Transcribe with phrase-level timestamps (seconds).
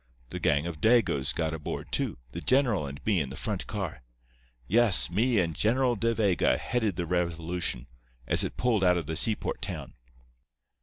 [0.31, 4.01] The gang of Dagoes got aboard, too, the general and me in the front car.
[4.67, 7.85] Yes, me and General De Vega headed the revolution,
[8.25, 9.93] as it pulled out of the seaport town.